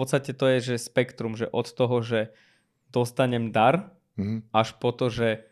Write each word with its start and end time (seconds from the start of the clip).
podstate 0.00 0.32
to 0.32 0.48
je, 0.56 0.74
že 0.74 0.86
spektrum, 0.88 1.36
že 1.36 1.46
od 1.52 1.68
toho, 1.68 2.00
že 2.00 2.32
dostanem 2.88 3.52
dar, 3.52 3.92
mm-hmm. 4.16 4.50
až 4.50 4.74
po 4.80 4.90
to, 4.96 5.12
že 5.12 5.44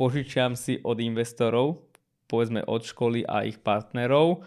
požičiam 0.00 0.56
si 0.56 0.80
od 0.80 0.96
investorov, 0.98 1.84
povedzme 2.26 2.64
od 2.64 2.82
školy 2.82 3.28
a 3.28 3.44
ich 3.44 3.60
partnerov 3.60 4.40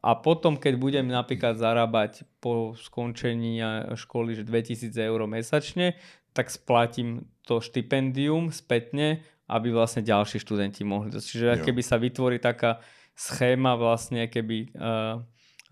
a 0.00 0.16
potom, 0.16 0.56
keď 0.56 0.74
budem 0.80 1.06
napríklad 1.12 1.60
zarábať 1.60 2.24
po 2.40 2.72
skončení 2.72 3.60
školy 3.94 4.32
že 4.32 4.48
2000 4.48 4.90
eur 4.96 5.20
mesačne, 5.28 6.00
tak 6.32 6.48
splatím 6.50 7.28
to 7.44 7.60
štipendium 7.60 8.50
spätne, 8.50 9.22
aby 9.46 9.70
vlastne 9.70 10.00
ďalší 10.00 10.40
študenti 10.40 10.82
mohli. 10.82 11.12
Čiže 11.12 11.62
keby 11.62 11.82
sa 11.84 12.00
vytvorí 12.00 12.40
taká 12.40 12.80
schéma 13.14 13.76
vlastne, 13.76 14.26
keby 14.26 14.72
uh, 14.74 15.22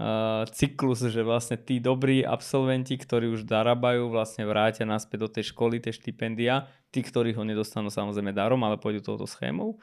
uh, 0.03 0.43
cyklus, 0.51 1.07
že 1.07 1.23
vlastne 1.23 1.55
tí 1.55 1.79
dobrí 1.79 2.27
absolventi, 2.27 2.99
ktorí 2.99 3.31
už 3.31 3.47
zarábajú, 3.47 4.11
vlastne 4.11 4.43
vrátia 4.43 4.83
naspäť 4.83 5.19
do 5.23 5.29
tej 5.31 5.55
školy, 5.55 5.79
tie 5.79 5.95
štipendia, 5.95 6.67
tí, 6.91 7.07
ktorí 7.07 7.31
ho 7.39 7.47
nedostanú 7.47 7.87
samozrejme 7.87 8.35
darom, 8.35 8.59
ale 8.67 8.83
pôjdu 8.83 9.07
touto 9.07 9.31
schémou 9.31 9.79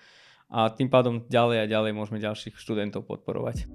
a 0.50 0.74
tým 0.74 0.90
pádom 0.90 1.22
ďalej 1.30 1.58
a 1.62 1.70
ďalej 1.70 1.92
môžeme 1.94 2.18
ďalších 2.18 2.58
študentov 2.58 3.06
podporovať. 3.06 3.70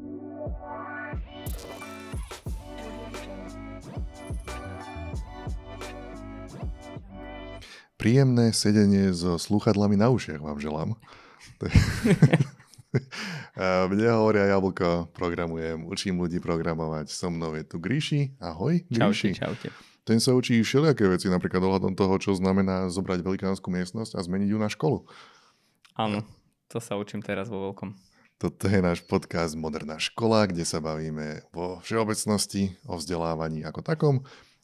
Príjemné 7.95 8.51
sedenie 8.51 9.15
so 9.15 9.38
slúchadlami 9.38 9.95
na 9.95 10.10
ušiach 10.10 10.42
vám 10.42 10.59
želám. 10.59 10.98
Mne 13.54 14.10
hovoria 14.10 14.50
Jablko, 14.50 15.14
programujem, 15.14 15.86
učím 15.86 16.18
ľudí 16.18 16.42
programovať. 16.42 17.06
So 17.06 17.30
mnou 17.30 17.54
je 17.54 17.62
tu 17.62 17.78
Gríši. 17.78 18.34
Ahoj, 18.42 18.82
Gríši. 18.90 19.38
Čaute, 19.38 19.70
čaute. 19.70 19.95
Ten 20.02 20.18
sa 20.18 20.34
učí 20.34 20.58
všelijaké 20.60 21.06
veci, 21.06 21.30
napríklad 21.30 21.62
ohľadom 21.62 21.95
toho, 21.95 22.18
čo 22.18 22.34
znamená 22.34 22.90
zobrať 22.90 23.22
velikánsku 23.22 23.70
miestnosť 23.70 24.18
a 24.18 24.26
zmeniť 24.26 24.48
ju 24.51 24.59
na 24.59 24.66
školu. 24.66 25.06
Áno. 25.95 26.26
To 26.74 26.82
sa 26.82 26.98
učím 26.98 27.23
teraz 27.23 27.46
vo 27.46 27.70
veľkom. 27.70 27.95
Toto 28.34 28.66
je 28.66 28.82
náš 28.82 29.06
podcast 29.06 29.54
Moderná 29.54 30.02
škola, 30.02 30.51
kde 30.51 30.66
sa 30.66 30.82
bavíme 30.82 31.46
vo 31.54 31.79
všeobecnosti 31.86 32.74
o 32.90 32.98
vzdelávaní 32.98 33.62
ako 33.62 33.80
takom 33.86 34.16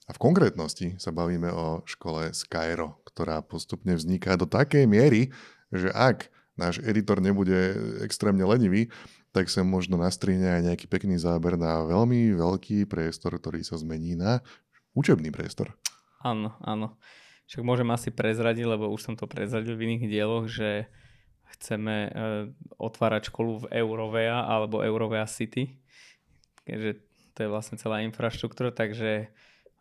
a 0.05 0.11
v 0.11 0.19
konkrétnosti 0.19 0.99
sa 0.99 1.15
bavíme 1.15 1.47
o 1.55 1.87
škole 1.87 2.35
Skyro, 2.35 2.99
ktorá 3.07 3.39
postupne 3.47 3.95
vzniká 3.95 4.35
do 4.35 4.51
takej 4.51 4.91
miery, 4.91 5.31
že 5.71 5.95
ak 5.95 6.35
náš 6.61 6.85
editor 6.85 7.25
nebude 7.25 7.73
extrémne 8.05 8.45
lenivý, 8.45 8.93
tak 9.33 9.49
sa 9.49 9.65
možno 9.65 9.97
nastrihne 9.97 10.61
aj 10.61 10.63
nejaký 10.69 10.87
pekný 10.93 11.17
záber 11.17 11.57
na 11.57 11.81
veľmi 11.89 12.37
veľký 12.37 12.85
priestor, 12.85 13.41
ktorý 13.41 13.65
sa 13.65 13.81
zmení 13.81 14.21
na 14.21 14.45
učebný 14.93 15.33
priestor. 15.33 15.73
Áno, 16.21 16.53
áno. 16.61 17.01
Však 17.49 17.65
môžem 17.65 17.89
asi 17.91 18.13
prezradiť, 18.13 18.69
lebo 18.69 18.93
už 18.93 19.01
som 19.01 19.15
to 19.17 19.25
prezradil 19.25 19.75
v 19.75 19.89
iných 19.89 20.05
dieloch, 20.07 20.47
že 20.47 20.87
chceme 21.59 21.97
uh, 22.07 22.13
otvárať 22.79 23.33
školu 23.33 23.67
v 23.67 23.83
Eurovea 23.83 24.47
alebo 24.47 24.85
Eurovea 24.85 25.27
City, 25.27 25.81
keďže 26.63 27.03
to 27.35 27.39
je 27.43 27.49
vlastne 27.51 27.81
celá 27.81 28.07
infraštruktúra, 28.07 28.71
takže 28.71 29.33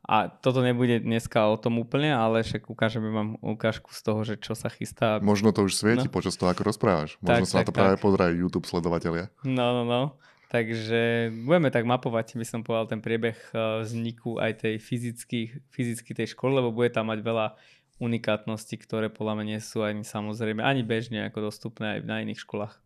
a 0.10 0.26
toto 0.26 0.66
nebude 0.66 1.06
dneska 1.06 1.46
o 1.46 1.54
tom 1.54 1.78
úplne, 1.78 2.10
ale 2.10 2.42
však 2.42 2.66
ukážeme 2.66 3.14
vám 3.14 3.38
ukážku 3.46 3.94
z 3.94 4.02
toho, 4.02 4.26
že 4.26 4.42
čo 4.42 4.58
sa 4.58 4.66
chystá. 4.74 5.22
Možno 5.22 5.54
to 5.54 5.70
už 5.70 5.78
svieti 5.78 6.10
no. 6.10 6.14
počas 6.14 6.34
toho, 6.34 6.50
ako 6.50 6.66
rozprávaš. 6.66 7.22
Možno 7.22 7.46
tak, 7.46 7.46
sa 7.46 7.62
tak, 7.62 7.62
na 7.62 7.68
to 7.70 7.74
práve 7.78 7.98
pozerajú 8.02 8.34
YouTube 8.34 8.66
sledovatelia. 8.66 9.30
No, 9.46 9.78
no, 9.78 9.84
no. 9.86 10.18
Takže 10.50 11.30
budeme 11.46 11.70
tak 11.70 11.86
mapovať, 11.86 12.42
by 12.42 12.46
som 12.50 12.66
povedal, 12.66 12.90
ten 12.90 13.06
priebeh 13.06 13.38
eh, 13.38 13.86
vzniku 13.86 14.42
aj 14.42 14.66
tej 14.66 14.76
fyzicky, 14.82 15.62
fyzicky 15.70 16.18
tej 16.18 16.34
školy, 16.34 16.58
lebo 16.58 16.74
bude 16.74 16.90
tam 16.90 17.14
mať 17.14 17.22
veľa 17.22 17.54
unikátnosti, 18.02 18.82
ktoré 18.82 19.14
podľa 19.14 19.38
mňa 19.38 19.46
nie 19.46 19.62
sú 19.62 19.86
ani 19.86 20.02
samozrejme 20.02 20.66
ani 20.66 20.82
bežne 20.82 21.30
ako 21.30 21.54
dostupné 21.54 22.00
aj 22.00 22.10
na 22.10 22.26
iných 22.26 22.42
školách. 22.42 22.82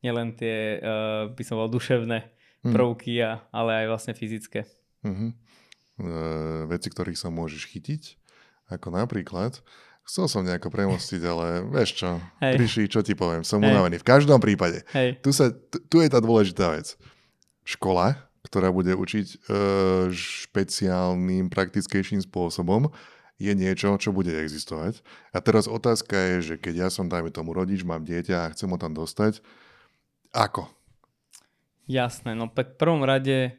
Nielen 0.00 0.38
tie, 0.38 0.80
uh, 0.80 1.28
by 1.28 1.42
som 1.44 1.58
bol 1.60 1.68
duševné 1.68 2.30
mm. 2.64 2.72
prvky, 2.72 3.20
a, 3.20 3.42
ale 3.50 3.84
aj 3.84 3.86
vlastne 3.90 4.14
fyzické. 4.14 4.64
Mm-hmm. 5.02 5.30
E, 6.00 6.04
veci, 6.72 6.88
ktorých 6.88 7.20
sa 7.20 7.28
môžeš 7.28 7.68
chytiť, 7.68 8.02
ako 8.72 8.96
napríklad, 8.96 9.60
chcel 10.08 10.24
som 10.24 10.40
nejako 10.40 10.72
premostiť, 10.72 11.20
ale 11.28 11.68
vieš 11.68 12.00
čo, 12.00 12.16
Hej. 12.40 12.54
priši, 12.56 12.82
čo 12.88 13.04
ti 13.04 13.12
poviem, 13.12 13.44
som 13.44 13.60
Hej. 13.60 13.76
unavený. 13.76 14.00
V 14.00 14.08
každom 14.08 14.40
prípade, 14.40 14.88
Hej. 14.96 15.20
Tu, 15.20 15.30
sa, 15.36 15.52
tu 15.92 16.00
je 16.00 16.08
tá 16.08 16.18
dôležitá 16.24 16.72
vec. 16.72 16.96
Škola, 17.68 18.16
ktorá 18.42 18.72
bude 18.72 18.96
učiť 18.96 19.26
e, 19.28 19.36
špeciálnym, 20.10 21.52
praktickejším 21.52 22.24
spôsobom, 22.24 22.88
je 23.36 23.52
niečo, 23.52 23.92
čo 24.00 24.14
bude 24.14 24.32
existovať. 24.32 25.02
A 25.34 25.44
teraz 25.44 25.66
otázka 25.68 26.14
je, 26.14 26.36
že 26.40 26.54
keď 26.56 26.86
ja 26.86 26.88
som, 26.88 27.10
dajme 27.10 27.28
tomu, 27.34 27.52
rodič, 27.52 27.82
mám 27.84 28.06
dieťa 28.06 28.48
a 28.48 28.52
chcem 28.54 28.70
ho 28.70 28.78
tam 28.78 28.96
dostať, 28.96 29.44
ako? 30.32 30.70
Jasné, 31.90 32.32
no 32.32 32.48
tak 32.48 32.74
v 32.74 32.80
prvom 32.80 33.02
rade 33.02 33.58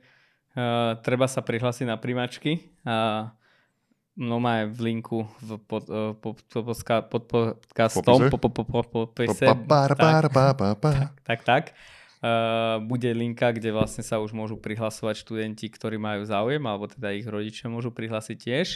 uh, 0.57 0.97
treba 1.01 1.25
sa 1.29 1.41
prihlásiť 1.41 1.85
na 1.89 1.97
primačky 1.97 2.73
a 2.85 3.29
no 4.13 4.37
má 4.37 4.65
v 4.69 4.93
linku 4.93 5.25
v 5.41 5.57
pod, 5.57 5.89
uh, 5.89 6.13
pod, 6.17 6.41
pod, 6.45 6.77
pod 7.09 7.23
podcastom 7.25 8.29
po, 8.29 8.37
po, 8.37 8.49
po, 8.49 8.63
po, 8.63 8.81
po, 8.85 9.01
tak, 10.81 11.13
tak, 11.25 11.39
tak. 11.43 11.65
Uh, 12.23 12.79
bude 12.79 13.11
linka, 13.11 13.51
kde 13.51 13.75
vlastne 13.75 13.99
sa 13.99 14.15
už 14.23 14.31
môžu 14.31 14.55
prihlasovať 14.55 15.27
študenti, 15.27 15.67
ktorí 15.67 15.99
majú 15.99 16.23
záujem, 16.23 16.63
alebo 16.63 16.87
teda 16.87 17.11
ich 17.11 17.27
rodičia 17.27 17.67
môžu 17.67 17.91
prihlásiť 17.91 18.37
tiež. 18.39 18.67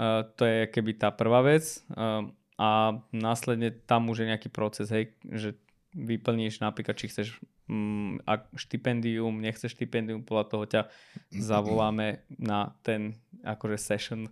Uh, 0.00 0.24
to 0.32 0.48
je 0.48 0.64
keby 0.72 0.96
tá 0.96 1.12
prvá 1.12 1.44
vec. 1.44 1.84
Uh, 1.92 2.32
a 2.56 3.00
následne 3.12 3.68
tam 3.72 4.08
už 4.08 4.24
je 4.24 4.30
nejaký 4.32 4.48
proces, 4.48 4.88
hej, 4.88 5.12
že 5.28 5.60
vyplníš 5.92 6.60
napríklad, 6.64 6.96
či 6.96 7.08
chceš 7.08 7.40
um, 7.70 8.18
štipendium, 8.58 9.38
nechceš 9.38 9.78
štipendium, 9.78 10.26
podľa 10.26 10.44
toho 10.50 10.64
ťa 10.66 10.82
zavoláme 11.30 12.26
na 12.34 12.74
ten 12.82 13.14
akože 13.46 13.78
session, 13.78 14.26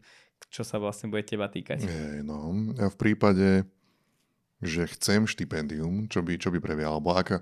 čo 0.51 0.67
sa 0.67 0.83
vlastne 0.83 1.07
bude 1.07 1.23
teba 1.23 1.47
týkať. 1.47 1.87
Je, 1.87 2.27
no, 2.27 2.51
ja 2.75 2.91
v 2.91 2.99
prípade, 2.99 3.63
že 4.59 4.91
chcem 4.99 5.31
štipendium, 5.31 6.11
čo 6.11 6.19
by, 6.21 6.35
čo 6.35 6.51
by 6.51 6.59
prebiehalo, 6.59 6.99
alebo 6.99 7.15
aká, 7.15 7.39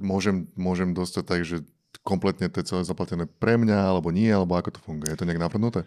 môžem, 0.00 0.48
môžem 0.56 0.96
dostať 0.96 1.24
tak, 1.28 1.40
že 1.44 1.60
kompletne 2.00 2.48
to 2.48 2.64
je 2.64 2.72
celé 2.72 2.82
zaplatené 2.88 3.28
pre 3.28 3.60
mňa, 3.60 3.92
alebo 3.92 4.08
nie, 4.08 4.32
alebo 4.32 4.56
ako 4.56 4.74
to 4.74 4.80
funguje? 4.80 5.12
Je 5.12 5.20
to 5.20 5.28
nejak 5.28 5.42
napadnuté? 5.44 5.84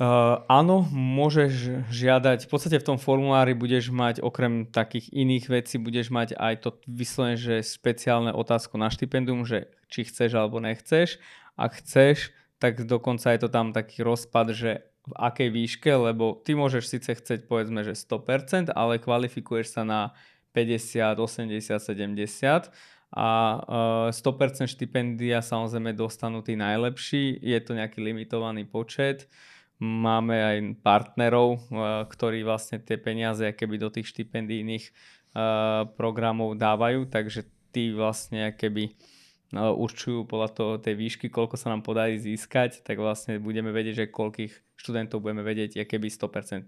Uh, 0.00 0.40
áno, 0.48 0.88
môžeš 0.88 1.84
žiadať, 1.92 2.48
v 2.48 2.50
podstate 2.50 2.80
v 2.80 2.86
tom 2.88 2.98
formulári 2.98 3.52
budeš 3.52 3.92
mať 3.92 4.24
okrem 4.24 4.64
takých 4.64 5.12
iných 5.12 5.52
vecí, 5.52 5.76
budeš 5.76 6.08
mať 6.08 6.32
aj 6.32 6.54
to 6.64 6.70
vyslovene, 6.88 7.36
že 7.36 7.60
špeciálne 7.60 8.32
otázku 8.32 8.80
na 8.80 8.88
štipendium, 8.88 9.44
že 9.44 9.68
či 9.92 10.08
chceš 10.08 10.32
alebo 10.32 10.64
nechceš. 10.64 11.20
Ak 11.60 11.76
chceš, 11.84 12.32
tak 12.56 12.88
dokonca 12.88 13.36
je 13.36 13.40
to 13.44 13.52
tam 13.52 13.76
taký 13.76 14.00
rozpad, 14.00 14.56
že 14.56 14.80
v 15.04 15.12
akej 15.18 15.48
výške, 15.52 15.92
lebo 15.92 16.40
ty 16.40 16.56
môžeš 16.56 16.84
síce 16.88 17.10
chceť 17.12 17.44
povedzme, 17.44 17.84
že 17.84 17.92
100%, 17.92 18.72
ale 18.72 19.02
kvalifikuješ 19.02 19.76
sa 19.76 19.82
na 19.84 20.16
50, 20.56 21.20
80, 21.20 21.68
70 21.68 22.72
a 23.12 23.28
100% 24.08 24.72
štipendia 24.72 25.44
samozrejme 25.44 25.92
dostanú 25.92 26.40
tí 26.40 26.56
najlepší, 26.56 27.44
je 27.44 27.58
to 27.60 27.76
nejaký 27.76 28.00
limitovaný 28.00 28.64
počet 28.64 29.28
Máme 29.82 30.38
aj 30.38 30.58
partnerov, 30.86 31.58
eh, 31.58 31.60
ktorí 32.06 32.46
vlastne 32.46 32.78
tie 32.78 32.94
peniaze 33.02 33.50
keby 33.50 33.82
do 33.82 33.90
tých 33.90 34.06
štipendijných 34.14 34.84
eh, 34.86 34.92
programov 35.98 36.54
dávajú, 36.54 37.10
takže 37.10 37.50
tí 37.74 37.90
vlastne 37.90 38.54
keby 38.54 38.84
eh, 38.86 38.94
určujú 39.58 40.22
podľa 40.30 40.48
toho 40.54 40.72
tej 40.78 40.94
výšky, 40.94 41.26
koľko 41.34 41.58
sa 41.58 41.74
nám 41.74 41.82
podarí 41.82 42.14
získať, 42.14 42.86
tak 42.86 43.02
vlastne 43.02 43.42
budeme 43.42 43.74
vedieť, 43.74 44.06
že 44.06 44.14
koľkých 44.14 44.78
študentov 44.78 45.18
budeme 45.18 45.42
vedieť 45.42 45.82
keby 45.82 46.06
100% 46.06 46.62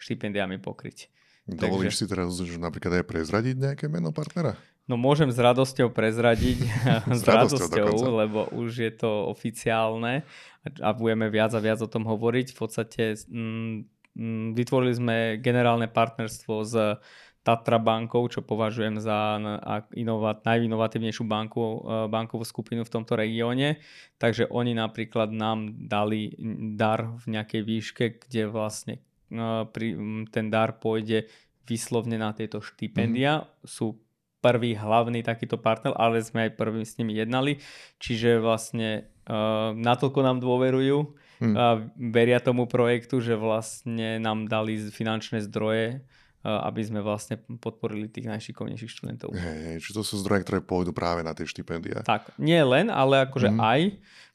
štipendiami 0.00 0.56
pokryť. 0.56 1.12
Dovolíš 1.46 2.00
Takže... 2.00 2.00
si 2.00 2.10
teraz 2.10 2.28
že 2.34 2.58
napríklad 2.58 2.98
aj 2.98 3.04
prezradiť 3.06 3.54
nejaké 3.60 3.86
meno 3.86 4.10
partnera? 4.10 4.58
No 4.86 4.94
môžem 4.94 5.34
s 5.34 5.38
radosťou 5.38 5.90
prezradiť, 5.90 6.62
s, 7.10 7.20
s 7.20 7.26
radosťou, 7.26 7.90
radosťou 7.90 8.18
lebo 8.22 8.40
už 8.54 8.70
je 8.86 8.92
to 8.94 9.30
oficiálne 9.30 10.22
a 10.82 10.90
budeme 10.94 11.30
viac 11.30 11.54
a 11.54 11.60
viac 11.62 11.82
o 11.82 11.90
tom 11.90 12.06
hovoriť. 12.06 12.54
V 12.54 12.58
podstate 12.58 13.02
mm, 13.18 13.74
mm, 14.14 14.46
vytvorili 14.54 14.94
sme 14.94 15.16
generálne 15.42 15.90
partnerstvo 15.90 16.54
s 16.62 16.74
Tatra 17.46 17.78
bankou, 17.78 18.26
čo 18.26 18.42
považujem 18.42 18.98
za 18.98 19.38
inovat, 19.94 20.42
najinovatívnejšiu 20.42 21.22
banku, 21.30 21.62
e, 21.62 21.78
bankovú 22.10 22.42
skupinu 22.42 22.82
v 22.82 22.90
tomto 22.90 23.14
regióne. 23.14 23.78
Takže 24.18 24.50
oni 24.50 24.74
napríklad 24.74 25.30
nám 25.30 25.86
dali 25.86 26.34
dar 26.74 27.06
v 27.22 27.38
nejakej 27.38 27.62
výške, 27.62 28.04
kde 28.26 28.50
vlastne 28.50 28.98
e, 29.30 29.62
ten 30.34 30.46
dar 30.50 30.74
pôjde 30.82 31.30
vyslovne 31.70 32.18
na 32.18 32.34
tieto 32.34 32.58
štipendia. 32.58 33.46
Mm. 33.46 33.46
Sú 33.62 34.02
prvý 34.46 34.78
hlavný 34.78 35.26
takýto 35.26 35.58
partner, 35.58 35.90
ale 35.98 36.22
sme 36.22 36.46
aj 36.46 36.54
prvým 36.54 36.86
s 36.86 36.94
nimi 37.02 37.18
jednali. 37.18 37.58
Čiže 37.98 38.38
vlastne 38.38 39.10
uh, 39.26 39.74
natoľko 39.74 40.20
nám 40.22 40.38
dôverujú, 40.38 40.96
hmm. 41.42 41.54
veria 42.14 42.38
tomu 42.38 42.70
projektu, 42.70 43.18
že 43.18 43.34
vlastne 43.34 44.22
nám 44.22 44.46
dali 44.46 44.78
finančné 44.78 45.42
zdroje 45.50 46.06
aby 46.46 46.78
sme 46.86 47.02
vlastne 47.02 47.42
podporili 47.58 48.06
tých 48.06 48.30
najšikovnejších 48.30 48.90
študentov. 48.90 49.34
Hej, 49.34 49.82
čiže 49.82 49.98
to 49.98 50.04
sú 50.06 50.22
zdroje, 50.22 50.46
ktoré 50.46 50.62
pôjdu 50.62 50.94
práve 50.94 51.26
na 51.26 51.34
tie 51.34 51.42
štipendia. 51.42 52.06
Tak, 52.06 52.38
nie 52.38 52.58
len, 52.62 52.86
ale 52.86 53.26
akože 53.26 53.50
mm. 53.50 53.58
aj. 53.58 53.80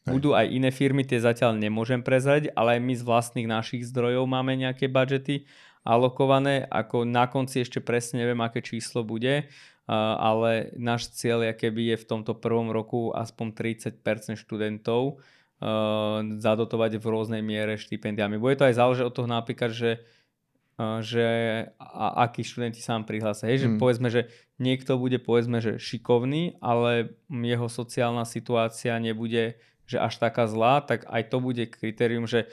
Budú 0.02 0.34
aj 0.34 0.50
iné 0.50 0.74
firmy, 0.74 1.06
tie 1.06 1.22
zatiaľ 1.22 1.56
nemôžem 1.56 2.02
prezrať, 2.02 2.50
ale 2.58 2.76
aj 2.78 2.82
my 2.84 2.94
z 2.98 3.04
vlastných 3.06 3.48
našich 3.48 3.86
zdrojov 3.88 4.26
máme 4.28 4.58
nejaké 4.58 4.90
budžety 4.90 5.46
alokované. 5.86 6.66
Ako 6.68 7.06
na 7.06 7.30
konci 7.30 7.62
ešte 7.62 7.80
presne 7.80 8.26
neviem, 8.26 8.42
aké 8.42 8.66
číslo 8.66 9.06
bude, 9.06 9.48
ale 9.96 10.72
náš 10.80 11.12
cieľ 11.12 11.52
keby 11.52 11.96
je 11.96 11.98
v 12.00 12.08
tomto 12.08 12.40
prvom 12.40 12.72
roku 12.72 13.12
aspoň 13.12 13.76
30% 13.76 14.40
študentov 14.40 15.20
zadotovať 16.42 16.98
v 16.98 17.06
rôznej 17.06 17.44
miere 17.44 17.78
štipendiami. 17.78 18.42
Bude 18.42 18.58
to 18.58 18.66
aj 18.66 18.80
záležiť 18.80 19.06
od 19.06 19.14
toho 19.14 19.30
napríklad, 19.30 19.72
že 19.76 20.02
že 20.82 21.28
a, 21.78 22.26
akí 22.26 22.42
študenti 22.42 22.82
sa 22.82 22.98
vám 22.98 23.06
prihlásia. 23.06 23.46
Hej, 23.54 23.68
že 23.68 23.70
mm. 23.70 23.78
povedzme, 23.78 24.10
že 24.10 24.34
niekto 24.58 24.98
bude 24.98 25.22
povedzme, 25.22 25.62
že 25.62 25.78
šikovný, 25.78 26.58
ale 26.58 27.14
jeho 27.30 27.70
sociálna 27.70 28.26
situácia 28.26 28.98
nebude 28.98 29.62
že 29.92 30.00
až 30.00 30.24
taká 30.24 30.48
zlá, 30.48 30.80
tak 30.80 31.04
aj 31.12 31.28
to 31.28 31.44
bude 31.44 31.68
kritérium, 31.68 32.24
že 32.24 32.48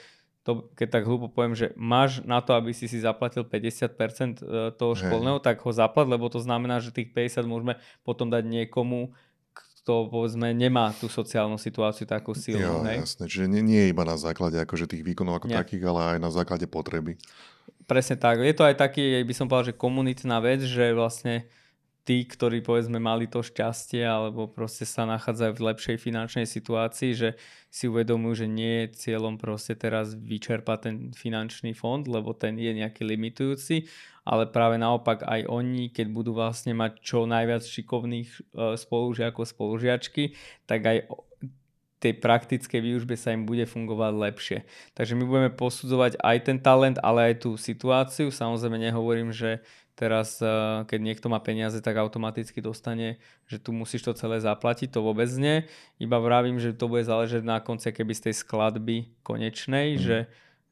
to, 0.49 0.65
keď 0.73 0.97
tak 0.97 1.03
hlúpo 1.05 1.29
poviem, 1.29 1.53
že 1.53 1.69
máš 1.77 2.25
na 2.25 2.41
to, 2.41 2.57
aby 2.57 2.73
si 2.73 2.89
si 2.89 2.97
zaplatil 2.97 3.45
50% 3.45 3.85
e, 3.85 4.73
toho 4.73 4.97
školného, 4.97 5.37
Hej. 5.37 5.45
tak 5.45 5.61
ho 5.61 5.69
zaplat, 5.69 6.09
lebo 6.09 6.25
to 6.25 6.41
znamená, 6.41 6.81
že 6.81 6.89
tých 6.89 7.13
50 7.13 7.45
môžeme 7.45 7.77
potom 8.01 8.33
dať 8.33 8.49
niekomu, 8.49 9.13
kto 9.53 10.09
povedzme 10.09 10.49
nemá 10.57 10.89
tú 10.97 11.05
sociálnu 11.05 11.61
situáciu 11.61 12.09
takú 12.09 12.33
silnú. 12.33 12.81
Jo, 12.81 12.89
hej? 12.89 13.05
jasné, 13.05 13.29
čiže 13.29 13.45
nie, 13.45 13.61
nie 13.61 13.93
iba 13.93 14.01
na 14.01 14.17
základe 14.17 14.57
akože 14.57 14.89
tých 14.89 15.05
výkonov 15.05 15.37
ako 15.37 15.53
nie. 15.53 15.57
takých, 15.61 15.85
ale 15.85 16.17
aj 16.17 16.19
na 16.25 16.33
základe 16.33 16.65
potreby. 16.65 17.21
Presne 17.85 18.17
tak. 18.17 18.41
Je 18.41 18.57
to 18.57 18.65
aj 18.65 18.73
taký, 18.73 19.21
by 19.21 19.33
som 19.37 19.45
povedal, 19.45 19.69
že 19.69 19.77
komunitná 19.77 20.41
vec, 20.41 20.65
že 20.65 20.97
vlastne 20.97 21.45
tí, 22.09 22.25
ktorí 22.25 22.65
povedzme 22.65 22.97
mali 22.97 23.29
to 23.29 23.45
šťastie 23.45 24.01
alebo 24.01 24.49
proste 24.49 24.81
sa 24.81 25.05
nachádzajú 25.05 25.53
v 25.53 25.65
lepšej 25.69 25.97
finančnej 26.01 26.49
situácii, 26.49 27.13
že 27.13 27.29
si 27.69 27.85
uvedomujú, 27.85 28.33
že 28.41 28.47
nie 28.49 28.89
je 28.89 28.97
cieľom 28.97 29.37
proste 29.37 29.77
teraz 29.77 30.17
vyčerpať 30.17 30.77
ten 30.81 30.95
finančný 31.13 31.77
fond, 31.77 32.01
lebo 32.01 32.33
ten 32.33 32.57
je 32.57 32.73
nejaký 32.73 33.05
limitujúci, 33.05 33.85
ale 34.25 34.49
práve 34.49 34.81
naopak 34.81 35.21
aj 35.21 35.45
oni, 35.53 35.93
keď 35.93 36.09
budú 36.09 36.33
vlastne 36.33 36.73
mať 36.73 36.97
čo 36.97 37.29
najviac 37.29 37.61
šikovných 37.61 38.29
e, 38.33 38.39
spolužiakov, 38.73 39.45
spolužiačky, 39.45 40.33
tak 40.65 40.89
aj 40.89 41.13
tej 41.99 42.15
praktickej 42.17 42.79
výužbe 42.79 43.19
sa 43.19 43.35
im 43.35 43.43
bude 43.45 43.67
fungovať 43.67 44.13
lepšie. 44.17 44.57
Takže 44.95 45.13
my 45.19 45.23
budeme 45.27 45.51
posudzovať 45.51 46.17
aj 46.17 46.37
ten 46.41 46.57
talent, 46.57 46.97
ale 47.03 47.29
aj 47.29 47.45
tú 47.45 47.59
situáciu. 47.59 48.31
Samozrejme 48.31 48.79
nehovorím, 48.79 49.35
že 49.35 49.61
teraz, 49.99 50.39
eh, 50.39 50.47
keď 50.87 50.99
niekto 51.03 51.27
má 51.27 51.43
peniaze, 51.43 51.75
tak 51.83 51.99
automaticky 51.99 52.63
dostane, 52.63 53.19
že 53.51 53.59
tu 53.59 53.75
musíš 53.75 54.07
to 54.07 54.15
celé 54.15 54.39
zaplatiť, 54.39 54.95
to 54.95 55.03
vôbec 55.03 55.27
nie. 55.35 55.67
Iba 55.99 56.23
vravím, 56.23 56.55
že 56.55 56.71
to 56.71 56.87
bude 56.87 57.03
záležať 57.03 57.43
na 57.43 57.59
konci 57.59 57.91
keby 57.91 58.15
z 58.15 58.31
tej 58.31 58.35
skladby 58.39 59.11
konečnej, 59.27 59.99
mm. 59.99 59.99
že 59.99 60.17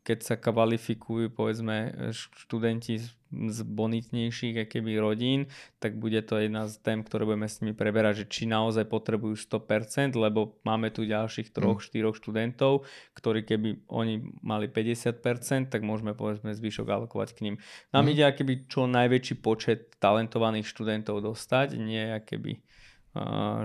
keď 0.08 0.24
sa 0.24 0.36
kvalifikujú 0.40 1.36
povedzme 1.36 1.92
študenti 2.16 3.04
z 3.32 3.60
bonitnejších 3.68 4.72
keby 4.72 5.04
rodín, 5.04 5.52
tak 5.84 6.00
bude 6.00 6.24
to 6.24 6.40
jedna 6.40 6.68
z 6.72 6.80
tém, 6.80 7.04
ktoré 7.04 7.28
budeme 7.28 7.52
s 7.52 7.60
nimi 7.60 7.76
preberať, 7.76 8.24
že 8.24 8.26
či 8.32 8.44
naozaj 8.48 8.88
potrebujú 8.88 9.36
100%, 9.36 10.16
lebo 10.16 10.56
máme 10.64 10.88
tu 10.96 11.04
ďalších 11.04 11.52
troch, 11.52 11.84
mm. 11.84 11.86
štyroch 11.92 12.16
študentov, 12.16 12.88
ktorí 13.20 13.44
keby 13.44 13.88
oni 13.92 14.24
mali 14.40 14.72
50%, 14.72 15.68
tak 15.68 15.84
môžeme 15.84 16.16
povedzme 16.16 16.56
zvyšok 16.56 16.88
alokovať 16.88 17.30
k 17.36 17.40
ním. 17.52 17.56
Nám 17.92 18.08
mm. 18.08 18.12
ide 18.16 18.24
keby 18.32 18.54
čo 18.72 18.88
najväčší 18.88 19.36
počet 19.44 20.00
talentovaných 20.00 20.68
študentov 20.68 21.20
dostať, 21.20 21.76
nie 21.76 22.24
keby, 22.24 22.64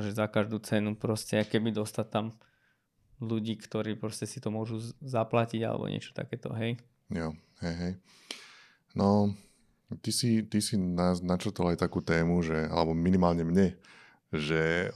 že 0.03 0.11
za 0.11 0.26
každú 0.26 0.58
cenu 0.58 0.99
proste 0.99 1.38
keby 1.47 1.70
dostať 1.70 2.06
tam 2.11 2.26
ľudí, 3.23 3.55
ktorí 3.62 3.94
proste 3.94 4.26
si 4.26 4.43
to 4.43 4.50
môžu 4.50 4.82
zaplatiť 4.99 5.62
alebo 5.62 5.87
niečo 5.87 6.11
takéto, 6.11 6.50
hej? 6.58 6.75
Jo, 7.06 7.38
hej, 7.62 7.75
hej. 7.79 7.94
No, 8.99 9.32
ty 10.00 10.11
si, 10.15 10.47
ty 10.47 10.62
si 10.62 10.79
načrtol 11.23 11.75
aj 11.75 11.83
takú 11.83 12.00
tému, 12.00 12.41
že, 12.41 12.71
alebo 12.71 12.97
minimálne 12.97 13.44
mne, 13.44 13.77
že 14.33 14.89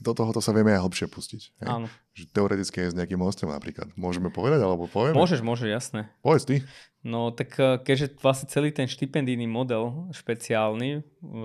do 0.00 0.12
tohoto 0.16 0.40
sa 0.40 0.56
vieme 0.56 0.72
aj 0.72 0.80
hlbšie 0.80 1.06
pustiť. 1.12 1.42
Hej? 1.60 1.68
Áno. 1.68 1.86
Že 2.16 2.24
teoreticky 2.32 2.76
aj 2.80 2.90
s 2.92 2.96
nejakým 2.96 3.20
hostom 3.20 3.52
napríklad. 3.52 3.92
Môžeme 4.00 4.32
povedať, 4.32 4.64
alebo 4.64 4.88
povieme? 4.88 5.12
Môžeš, 5.12 5.44
môžeš, 5.44 5.68
jasné. 5.68 6.00
Povedz 6.24 6.48
ty. 6.48 6.64
No 7.04 7.28
tak 7.30 7.52
eh, 7.60 7.76
keďže 7.84 8.16
vlastne 8.24 8.48
celý 8.48 8.72
ten 8.72 8.88
štipendijný 8.88 9.44
model 9.44 10.08
špeciálny 10.16 11.04
v 11.20 11.44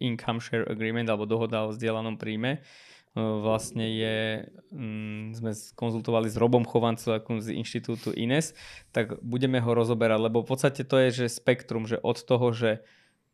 Income 0.00 0.40
Share 0.40 0.66
Agreement 0.66 1.06
alebo 1.06 1.28
dohoda 1.28 1.68
o 1.68 1.70
vzdielanom 1.70 2.16
príjme 2.16 2.64
vlastne 3.14 3.86
je, 3.94 4.50
mm, 4.74 5.38
sme 5.38 5.54
konzultovali 5.78 6.26
s 6.26 6.34
Robom 6.34 6.66
Chovancom 6.66 7.38
z 7.38 7.54
inštitútu 7.54 8.10
INES, 8.10 8.58
tak 8.90 9.22
budeme 9.22 9.62
ho 9.62 9.70
rozoberať, 9.70 10.18
lebo 10.18 10.42
v 10.42 10.50
podstate 10.50 10.82
to 10.82 10.98
je 10.98 11.24
že 11.24 11.38
spektrum, 11.38 11.86
že 11.86 12.02
od 12.02 12.18
toho, 12.26 12.50
že 12.50 12.82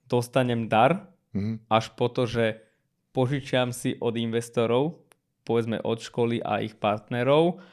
dostanem 0.04 0.68
dar, 0.68 1.08
mm-hmm. 1.32 1.64
až 1.72 1.96
po 1.96 2.12
to, 2.12 2.28
že 2.28 2.60
požičiam 3.16 3.72
si 3.72 3.96
od 3.96 4.20
investorov, 4.20 5.00
povedzme 5.48 5.80
od 5.80 5.98
školy 6.04 6.44
a 6.44 6.60
ich 6.60 6.76
partnerov 6.76 7.64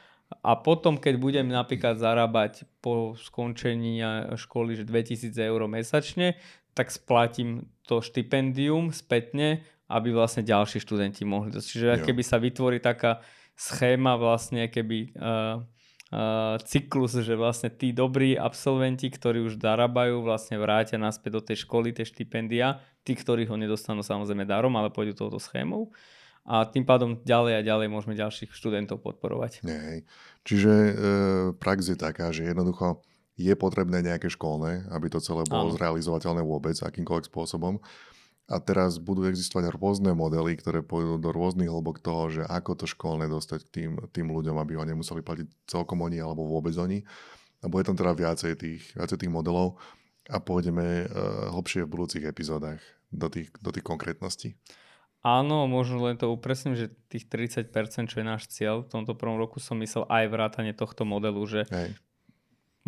a 0.44 0.56
potom, 0.56 1.00
keď 1.00 1.14
budem 1.16 1.46
napríklad 1.48 1.96
zarábať 1.96 2.68
po 2.84 3.16
skončení 3.16 4.00
školy 4.36 4.76
že 4.76 4.84
2000 4.84 5.32
eur 5.36 5.60
mesačne, 5.68 6.36
tak 6.76 6.92
splatím 6.92 7.68
to 7.84 8.04
štipendium 8.04 8.92
spätne 8.92 9.64
aby 9.88 10.12
vlastne 10.12 10.44
ďalší 10.44 10.84
študenti 10.84 11.24
mohli. 11.24 11.52
Čiže 11.52 12.00
jo. 12.00 12.04
keby 12.04 12.22
sa 12.22 12.36
vytvorí 12.36 12.78
taká 12.78 13.24
schéma 13.58 14.14
vlastne, 14.20 14.68
keby 14.70 15.16
uh, 15.16 15.64
uh, 16.12 16.54
cyklus, 16.62 17.18
že 17.18 17.34
vlastne 17.34 17.72
tí 17.72 17.90
dobrí 17.90 18.36
absolventi, 18.36 19.08
ktorí 19.10 19.42
už 19.48 19.58
zarábajú, 19.58 20.22
vlastne 20.22 20.60
vrátia 20.60 21.00
naspäť 21.00 21.30
do 21.34 21.42
tej 21.42 21.66
školy, 21.66 21.90
tie 21.96 22.06
štipendia, 22.06 22.78
tí, 23.02 23.16
ktorí 23.16 23.48
ho 23.48 23.56
nedostanú 23.56 24.04
samozrejme 24.04 24.44
darom, 24.46 24.76
ale 24.76 24.92
pôjdu 24.92 25.16
touto 25.16 25.40
schémou 25.40 25.90
a 26.48 26.64
tým 26.64 26.88
pádom 26.88 27.20
ďalej 27.28 27.60
a 27.60 27.66
ďalej 27.66 27.88
môžeme 27.92 28.16
ďalších 28.16 28.56
študentov 28.56 29.04
podporovať. 29.04 29.60
Nie, 29.68 30.08
Čiže 30.48 30.72
e, 30.72 30.92
prax 31.60 31.92
je 31.92 31.98
taká, 32.00 32.32
že 32.32 32.48
jednoducho 32.48 33.04
je 33.36 33.52
potrebné 33.52 34.00
nejaké 34.00 34.32
školné, 34.32 34.88
aby 34.88 35.12
to 35.12 35.20
celé 35.20 35.44
bolo 35.44 35.68
Áno. 35.68 35.76
zrealizovateľné 35.76 36.40
vôbec 36.40 36.72
akýmkoľvek 36.72 37.28
spôsobom. 37.28 37.76
A 38.48 38.64
teraz 38.64 38.96
budú 38.96 39.28
existovať 39.28 39.76
rôzne 39.76 40.16
modely, 40.16 40.56
ktoré 40.56 40.80
pôjdu 40.80 41.20
do 41.20 41.28
rôznych 41.36 41.68
hĺbok 41.68 42.00
toho, 42.00 42.32
že 42.32 42.42
ako 42.48 42.80
to 42.80 42.84
školné 42.88 43.28
dostať 43.28 43.60
k 43.68 43.68
tým, 43.68 43.90
tým 44.08 44.32
ľuďom, 44.32 44.56
aby 44.56 44.80
ho 44.80 44.88
nemuseli 44.88 45.20
platiť 45.20 45.68
celkom 45.68 46.00
oni 46.00 46.16
alebo 46.16 46.48
vôbec 46.48 46.72
oni. 46.80 47.04
A 47.60 47.68
bude 47.68 47.84
tam 47.84 47.92
teda 47.92 48.16
viacej 48.16 48.56
tých, 48.56 48.82
viacej 48.96 49.20
tých 49.20 49.32
modelov 49.32 49.76
a 50.32 50.40
pôjdeme 50.40 51.04
uh, 51.04 51.52
hlbšie 51.52 51.84
v 51.84 51.92
budúcich 51.92 52.24
epizódach 52.24 52.80
do 53.12 53.28
tých, 53.28 53.52
do 53.60 53.68
tých 53.68 53.84
konkrétností. 53.84 54.56
Áno, 55.20 55.68
možno 55.68 56.08
len 56.08 56.16
to 56.16 56.32
upresním, 56.32 56.72
že 56.72 56.94
tých 57.12 57.28
30%, 57.28 57.68
čo 58.08 58.16
je 58.16 58.24
náš 58.24 58.48
cieľ, 58.48 58.86
v 58.86 58.92
tomto 58.96 59.12
prvom 59.12 59.36
roku 59.36 59.60
som 59.60 59.76
myslel 59.82 60.08
aj 60.08 60.24
vrátanie 60.30 60.72
tohto 60.72 61.04
modelu, 61.04 61.42
že 61.44 61.68
Hej. 61.68 62.00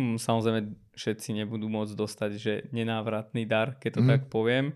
Hm, 0.01 0.17
samozrejme 0.17 0.73
všetci 0.97 1.37
nebudú 1.37 1.69
môcť 1.69 1.93
dostať, 1.93 2.31
že 2.39 2.53
nenávratný 2.73 3.45
dar, 3.45 3.77
keď 3.77 3.91
to 3.99 4.01
mm. 4.01 4.09
tak 4.09 4.21
poviem 4.33 4.73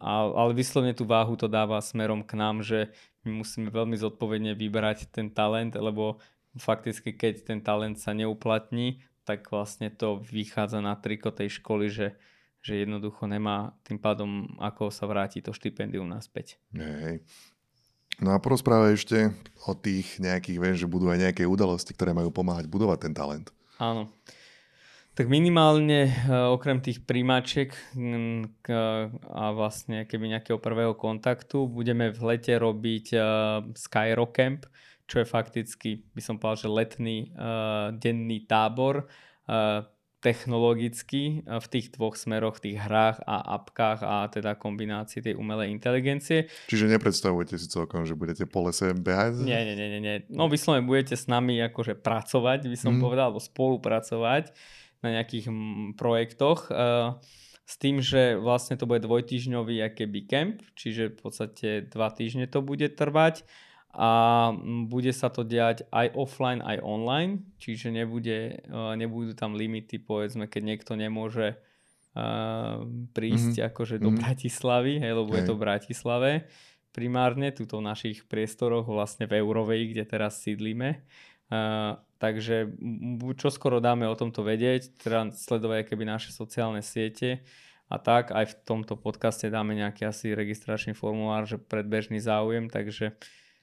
ale 0.00 0.50
vyslovne 0.56 0.96
tú 0.96 1.04
váhu 1.04 1.36
to 1.36 1.50
dáva 1.50 1.82
smerom 1.82 2.24
k 2.24 2.32
nám, 2.38 2.64
že 2.64 2.92
my 3.26 3.42
musíme 3.42 3.68
veľmi 3.70 3.94
zodpovedne 3.98 4.56
vybrať 4.58 5.10
ten 5.12 5.30
talent, 5.30 5.74
lebo 5.76 6.18
fakticky 6.58 7.14
keď 7.14 7.46
ten 7.46 7.60
talent 7.62 7.96
sa 7.96 8.12
neuplatní, 8.12 9.02
tak 9.22 9.46
vlastne 9.48 9.88
to 9.88 10.18
vychádza 10.26 10.82
na 10.82 10.98
triko 10.98 11.30
tej 11.30 11.62
školy, 11.62 11.86
že, 11.86 12.18
že 12.58 12.82
jednoducho 12.82 13.30
nemá 13.30 13.78
tým 13.86 14.02
pádom, 14.02 14.50
ako 14.58 14.90
sa 14.90 15.06
vráti 15.06 15.38
to 15.38 15.54
štipendium 15.54 16.10
naspäť. 16.10 16.58
Hej. 16.74 17.22
No 18.20 18.36
a 18.36 18.42
porozprávaj 18.42 18.92
ešte 18.92 19.18
o 19.64 19.72
tých 19.72 20.20
nejakých, 20.20 20.58
viem, 20.60 20.76
že 20.76 20.90
budú 20.90 21.08
aj 21.08 21.30
nejaké 21.30 21.48
udalosti, 21.48 21.96
ktoré 21.96 22.12
majú 22.12 22.28
pomáhať 22.28 22.68
budovať 22.68 23.08
ten 23.08 23.14
talent. 23.16 23.48
Áno. 23.80 24.12
Tak 25.12 25.28
minimálne 25.28 26.08
uh, 26.08 26.48
okrem 26.56 26.80
tých 26.80 27.04
príjmačiek 27.04 27.68
k, 28.64 28.66
a 29.28 29.44
vlastne 29.52 30.08
keby 30.08 30.32
nejakého 30.32 30.56
prvého 30.56 30.96
kontaktu 30.96 31.68
budeme 31.68 32.08
v 32.08 32.20
lete 32.32 32.56
robiť 32.56 33.06
uh, 33.12 33.22
Skyro 33.76 34.32
Camp, 34.32 34.64
čo 35.04 35.20
je 35.20 35.26
fakticky, 35.28 36.08
by 36.16 36.22
som 36.24 36.40
povedal, 36.40 36.64
že 36.64 36.68
letný 36.72 37.18
uh, 37.36 37.92
denný 37.92 38.48
tábor. 38.48 39.04
Technologicky 40.22 41.42
v 41.42 41.66
tých 41.66 41.98
dvoch 41.98 42.14
smeroch, 42.14 42.62
v 42.62 42.70
tých 42.70 42.78
hrách 42.78 43.18
a 43.26 43.58
apkách 43.58 44.06
a 44.06 44.30
teda 44.30 44.54
kombinácii 44.54 45.18
tej 45.18 45.34
umelej 45.34 45.74
inteligencie. 45.74 46.46
Čiže 46.70 46.86
nepredstavujete 46.94 47.58
si 47.58 47.66
celkom, 47.66 48.06
že 48.06 48.14
budete 48.14 48.46
po 48.46 48.62
lese 48.62 48.94
behať? 48.94 49.42
Nie, 49.42 49.66
nie, 49.66 49.74
nie, 49.74 49.98
nie. 49.98 50.22
No 50.30 50.46
vyslovene 50.46 50.86
budete 50.86 51.18
s 51.18 51.26
nami 51.26 51.58
akože 51.66 51.98
pracovať, 51.98 52.70
by 52.70 52.78
som 52.78 52.94
mm. 52.94 53.02
povedal, 53.02 53.34
alebo 53.34 53.42
spolupracovať 53.42 54.54
na 55.02 55.20
nejakých 55.20 55.50
projektoch. 55.98 56.70
Uh, 56.70 57.18
s 57.62 57.74
tým, 57.78 58.02
že 58.02 58.36
vlastne 58.36 58.74
to 58.74 58.84
bude 58.84 59.00
dvojtýžňový 59.06 59.86
keby 59.94 60.20
camp, 60.26 60.56
čiže 60.74 61.14
v 61.14 61.16
podstate 61.16 61.68
dva 61.88 62.10
týždne 62.10 62.50
to 62.50 62.60
bude 62.60 62.84
trvať 62.98 63.46
a 63.92 64.50
bude 64.88 65.12
sa 65.12 65.28
to 65.28 65.44
diať 65.44 65.84
aj 65.92 66.16
offline, 66.16 66.64
aj 66.64 66.80
online, 66.80 67.44
čiže 67.60 67.92
nebude, 67.92 68.64
e, 68.64 68.76
nebudú 68.96 69.36
tam 69.36 69.52
limity, 69.52 70.00
povedzme, 70.00 70.48
keď 70.48 70.62
niekto 70.64 70.92
nemôže 70.96 71.60
uh, 72.16 72.80
prísť 73.12 73.60
mm-hmm. 73.60 73.68
akože 73.68 73.96
do 74.00 74.08
mm-hmm. 74.08 74.20
Bratislavy, 74.24 74.94
hej, 74.96 75.12
lebo 75.12 75.30
hej. 75.32 75.36
je 75.36 75.42
to 75.44 75.54
v 75.56 75.64
Bratislave 75.64 76.30
primárne, 76.92 77.48
tuto 77.56 77.80
v 77.80 77.88
našich 77.88 78.28
priestoroch, 78.28 78.84
vlastne 78.84 79.24
v 79.24 79.40
Eurovej, 79.40 79.96
kde 79.96 80.04
teraz 80.04 80.44
sídlíme. 80.44 81.00
Uh, 81.48 81.96
takže 82.22 82.70
čo 83.34 83.50
skoro 83.50 83.82
dáme 83.82 84.06
o 84.06 84.14
tomto 84.14 84.46
vedieť, 84.46 84.94
teda 85.02 85.34
sledovať 85.34 85.90
keby 85.90 86.06
naše 86.06 86.30
sociálne 86.30 86.78
siete 86.78 87.42
a 87.90 87.98
tak, 87.98 88.30
aj 88.30 88.54
v 88.54 88.54
tomto 88.62 88.94
podcaste 88.94 89.50
dáme 89.50 89.74
nejaký 89.74 90.06
asi 90.06 90.30
registračný 90.30 90.94
formulár, 90.94 91.50
že 91.50 91.58
predbežný 91.58 92.22
záujem, 92.22 92.70
takže 92.70 93.18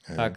Hej. 0.06 0.16
Tak. 0.16 0.32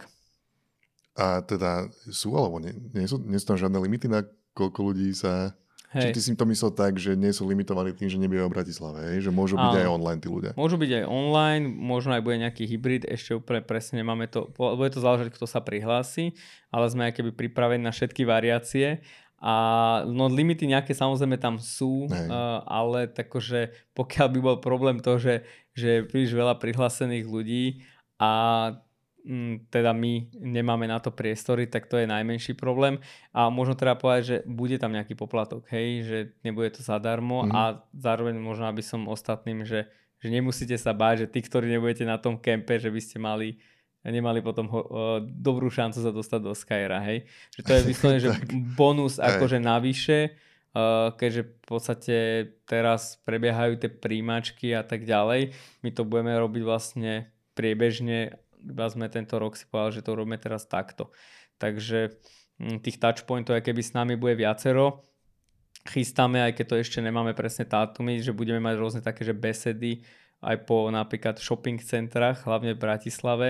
A 1.14 1.46
teda 1.46 1.86
sú, 2.10 2.34
alebo 2.34 2.58
nie, 2.58 2.74
nie, 2.90 3.06
sú, 3.06 3.22
nie 3.22 3.38
sú 3.38 3.54
tam 3.54 3.58
žiadne 3.60 3.78
limity 3.78 4.10
na 4.10 4.26
koľko 4.52 4.92
ľudí 4.92 5.14
sa... 5.14 5.54
Hej. 5.94 6.10
Či 6.10 6.16
ty 6.18 6.20
si 6.26 6.30
to 6.34 6.42
myslel 6.50 6.74
tak, 6.74 6.98
že 6.98 7.14
nie 7.14 7.30
sú 7.30 7.46
limitovaní 7.46 7.94
tým, 7.94 8.10
že 8.10 8.18
nebývajú 8.18 8.50
v 8.50 8.56
Bratislave, 8.58 8.98
hej? 9.14 9.22
že 9.22 9.30
môžu 9.30 9.54
byť 9.54 9.70
Áno. 9.70 9.78
aj 9.78 9.88
online 9.94 10.20
tí 10.20 10.26
ľudia. 10.26 10.52
Môžu 10.58 10.74
byť 10.74 10.90
aj 10.90 11.04
online, 11.06 11.64
možno 11.70 12.18
aj 12.18 12.22
bude 12.26 12.42
nejaký 12.42 12.66
hybrid, 12.66 13.06
ešte 13.06 13.38
úplne 13.38 13.62
presne 13.62 14.02
nemáme 14.02 14.26
to, 14.26 14.50
bude 14.58 14.90
to 14.90 14.98
záležať, 14.98 15.30
kto 15.30 15.46
sa 15.46 15.62
prihlási, 15.62 16.34
ale 16.74 16.90
sme 16.90 17.06
aj 17.06 17.22
keby 17.22 17.30
pripravení 17.30 17.86
na 17.86 17.94
všetky 17.94 18.26
variácie. 18.26 19.06
A 19.38 19.54
no 20.08 20.26
limity 20.26 20.66
nejaké 20.66 20.96
samozrejme 20.96 21.38
tam 21.38 21.62
sú, 21.62 22.10
uh, 22.10 22.64
ale 22.64 23.06
takože 23.12 23.70
pokiaľ 23.94 24.26
by 24.34 24.38
bol 24.40 24.56
problém 24.58 24.98
to, 24.98 25.20
že, 25.20 25.46
že 25.76 25.86
je 25.86 26.06
príliš 26.08 26.32
veľa 26.34 26.58
prihlásených 26.58 27.28
ľudí 27.28 27.84
a 28.18 28.32
teda 29.72 29.96
my 29.96 30.28
nemáme 30.36 30.84
na 30.84 31.00
to 31.00 31.08
priestory, 31.08 31.64
tak 31.64 31.88
to 31.88 31.96
je 31.96 32.04
najmenší 32.04 32.52
problém. 32.52 33.00
A 33.32 33.48
možno 33.48 33.72
teda 33.72 33.96
povedať, 33.96 34.22
že 34.24 34.36
bude 34.44 34.76
tam 34.76 34.92
nejaký 34.92 35.16
poplatok, 35.16 35.64
hej, 35.72 36.04
že 36.04 36.18
nebude 36.44 36.76
to 36.76 36.84
zadarmo 36.84 37.44
mm-hmm. 37.44 37.56
a 37.56 37.62
zároveň 37.96 38.36
možno, 38.36 38.68
aby 38.68 38.84
som 38.84 39.08
ostatným, 39.08 39.64
že, 39.64 39.88
že 40.20 40.28
nemusíte 40.28 40.76
sa 40.76 40.92
báť, 40.92 41.24
že 41.24 41.26
tí, 41.32 41.40
ktorí 41.40 41.72
nebudete 41.72 42.04
na 42.04 42.20
tom 42.20 42.36
kempe, 42.36 42.76
že 42.76 42.92
by 42.92 43.00
ste 43.00 43.16
mali 43.16 43.56
nemali 44.04 44.44
potom 44.44 44.68
ho, 44.68 44.80
uh, 44.84 44.88
dobrú 45.24 45.72
šancu 45.72 45.96
sa 46.04 46.12
dostať 46.12 46.40
do 46.44 46.52
Skyra, 46.52 47.00
hej. 47.08 47.24
Že 47.56 47.60
to 47.64 47.72
je 47.72 47.82
vyslovene, 47.88 48.20
že 48.20 48.30
bonus 48.76 49.16
akože 49.16 49.56
navyše, 49.56 50.36
uh, 50.76 51.16
keďže 51.16 51.42
v 51.48 51.64
podstate 51.64 52.16
teraz 52.68 53.16
prebiehajú 53.24 53.80
tie 53.80 53.88
príjmačky 53.88 54.76
a 54.76 54.84
tak 54.84 55.08
ďalej. 55.08 55.56
My 55.80 55.88
to 55.96 56.04
budeme 56.04 56.36
robiť 56.36 56.62
vlastne 56.68 57.32
priebežne 57.56 58.43
iba 58.64 58.86
sme 58.88 59.12
tento 59.12 59.36
rok 59.36 59.54
si 59.54 59.68
povedali, 59.68 60.00
že 60.00 60.04
to 60.04 60.16
robíme 60.16 60.40
teraz 60.40 60.64
takto. 60.64 61.12
Takže 61.60 62.16
mm, 62.58 62.80
tých 62.80 62.98
touchpointov, 62.98 63.60
aj 63.60 63.64
keby 63.68 63.82
s 63.84 63.92
nami 63.92 64.16
bude 64.16 64.34
viacero, 64.40 65.04
chystáme, 65.84 66.40
aj 66.40 66.56
keď 66.56 66.66
to 66.66 66.76
ešte 66.80 66.98
nemáme 67.04 67.36
presne 67.36 67.68
tátumy, 67.68 68.18
že 68.24 68.32
budeme 68.32 68.58
mať 68.58 68.74
rôzne 68.80 69.02
také, 69.04 69.22
že 69.22 69.36
besedy 69.36 70.00
aj 70.44 70.64
po 70.64 70.88
napríklad 70.88 71.40
shopping 71.40 71.80
centrách, 71.80 72.44
hlavne 72.44 72.76
v 72.76 72.82
Bratislave, 72.82 73.48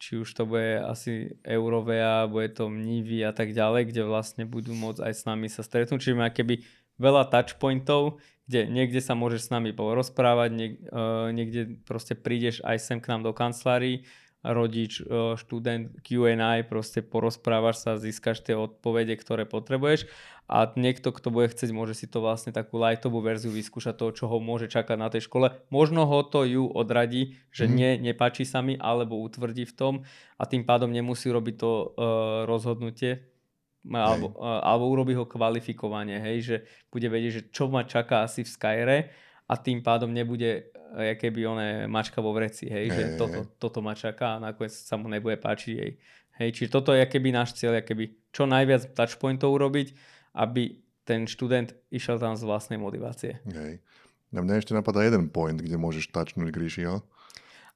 či 0.00 0.16
už 0.16 0.32
to 0.32 0.48
bude 0.48 0.80
asi 0.80 1.36
Eurovea, 1.44 2.24
bude 2.24 2.56
to 2.56 2.72
Mnivy 2.72 3.20
a 3.20 3.36
tak 3.36 3.52
ďalej, 3.52 3.92
kde 3.92 4.08
vlastne 4.08 4.48
budú 4.48 4.72
môcť 4.72 5.04
aj 5.04 5.12
s 5.12 5.22
nami 5.28 5.52
sa 5.52 5.60
stretnúť. 5.60 6.00
Čiže 6.00 6.16
má 6.16 6.32
keby 6.32 6.64
veľa 6.96 7.28
touchpointov, 7.28 8.16
kde 8.48 8.64
niekde 8.72 9.04
sa 9.04 9.12
môžeš 9.12 9.46
s 9.46 9.52
nami 9.52 9.76
porozprávať, 9.76 10.50
uh, 10.56 11.28
niekde 11.36 11.84
proste 11.84 12.16
prídeš 12.16 12.64
aj 12.64 12.80
sem 12.80 12.98
k 12.98 13.12
nám 13.12 13.28
do 13.28 13.36
kancelárii, 13.36 14.08
rodič, 14.40 15.04
e, 15.04 15.36
študent, 15.36 15.92
Q&A, 16.00 16.64
proste 16.64 17.04
porozprávaš 17.04 17.84
sa, 17.84 18.00
získaš 18.00 18.40
tie 18.40 18.56
odpovede, 18.56 19.12
ktoré 19.20 19.44
potrebuješ 19.44 20.08
a 20.50 20.66
niekto, 20.74 21.14
kto 21.14 21.30
bude 21.30 21.46
chcieť, 21.52 21.70
môže 21.70 21.94
si 21.94 22.10
to 22.10 22.18
vlastne 22.18 22.50
takú 22.50 22.80
lightovú 22.80 23.22
verziu 23.22 23.54
vyskúšať 23.54 23.94
toho, 23.94 24.10
čo 24.10 24.24
ho 24.26 24.42
môže 24.42 24.66
čakať 24.66 24.96
na 24.98 25.06
tej 25.06 25.30
škole. 25.30 25.54
Možno 25.70 26.10
ho 26.10 26.26
to 26.26 26.42
ju 26.42 26.66
odradí, 26.66 27.38
že 27.54 27.70
mm. 27.70 27.72
nie, 27.72 27.90
nepáči 28.10 28.42
sa 28.42 28.58
mi, 28.58 28.74
alebo 28.74 29.22
utvrdí 29.22 29.62
v 29.62 29.76
tom 29.78 29.94
a 30.34 30.42
tým 30.50 30.66
pádom 30.66 30.90
nemusí 30.90 31.30
robiť 31.30 31.54
to 31.54 31.70
uh, 31.70 31.86
rozhodnutie, 32.50 33.30
alebo, 33.86 34.34
uh, 34.42 34.58
alebo 34.66 34.90
urobí 34.90 35.14
ho 35.14 35.22
kvalifikovanie, 35.22 36.18
hej, 36.18 36.38
že 36.42 36.56
bude 36.90 37.06
vedieť, 37.06 37.32
že 37.32 37.42
čo 37.54 37.70
ma 37.70 37.86
čaká 37.86 38.26
asi 38.26 38.42
v 38.42 38.50
Skyre 38.50 38.98
a 39.50 39.58
tým 39.58 39.82
pádom 39.82 40.14
nebude 40.14 40.70
eh, 40.70 41.18
keby 41.18 41.40
on 41.50 41.58
mačka 41.90 42.22
vo 42.22 42.30
vreci, 42.30 42.70
hej, 42.70 42.86
hej 42.86 42.94
že 42.94 43.02
toto, 43.18 43.40
toto 43.58 43.78
ma 43.82 43.98
čaká 43.98 44.38
a 44.38 44.42
nakoniec 44.42 44.70
sa 44.70 44.94
mu 44.94 45.10
nebude 45.10 45.34
páčiť 45.34 45.72
jej. 45.74 45.98
Hej, 46.38 46.50
čiže 46.56 46.70
toto 46.72 46.94
je 46.94 47.02
keby 47.04 47.34
náš 47.34 47.58
cieľ, 47.58 47.82
keby 47.84 48.30
čo 48.32 48.46
najviac 48.48 48.96
touchpointov 48.96 49.52
urobiť, 49.52 49.92
aby 50.38 50.78
ten 51.04 51.26
študent 51.26 51.74
išiel 51.90 52.22
tam 52.22 52.38
z 52.38 52.46
vlastnej 52.46 52.78
motivácie. 52.78 53.42
Hej. 53.50 53.82
Na 54.30 54.46
mňa 54.46 54.62
ešte 54.62 54.72
napadá 54.72 55.02
jeden 55.02 55.26
point, 55.26 55.58
kde 55.58 55.74
môžeš 55.74 56.14
touchnúť 56.14 56.54
Gríšiho. 56.54 57.02